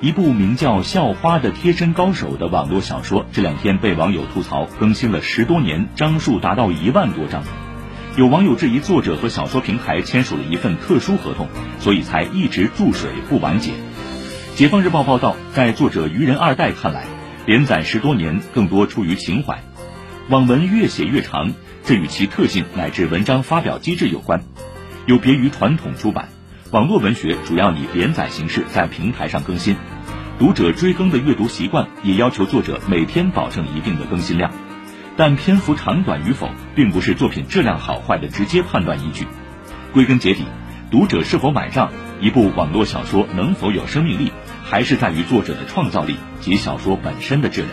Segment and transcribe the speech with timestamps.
[0.00, 7.42] 一部名叫《校花的贴身高手》的网络小说，这两天被网友吐槽更新了十多年，章数达到一万多章。
[8.16, 11.48] 有网友质疑作者和小说平台签署了一份特殊合同，
[11.80, 13.72] 所以才一直注水不完结。
[14.54, 17.06] 解放日报报道，在作者愚人二代看来，
[17.46, 19.64] 连载十多年更多出于情怀。
[20.28, 21.52] 网文越写越长，
[21.84, 24.42] 这与其特性乃至文章发表机制有关。
[25.06, 26.28] 有别于传统出版，
[26.74, 29.76] 网络文学主要以连载形式在平台上更新，
[30.40, 34.50] 读者追更的阅读习惯也要求作者每天保证一定的更新量。
[35.16, 39.28] 但篇幅长短与否，并不是作品质量好坏的直接判断依据。
[39.92, 40.46] 归根结底，
[40.90, 44.32] 读者是否买账，一部网络小说能否有生命力，
[44.64, 47.70] 还是在于作者的创造力及小说本身的质量。